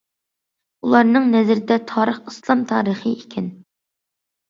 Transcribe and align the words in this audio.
ئۇلارنىڭ 0.87 1.27
نەزىرىدە 1.35 1.79
تارىخ 1.93 2.19
ئىسلام 2.35 2.67
تارىخى 2.75 3.17
ئىكەن. 3.25 3.57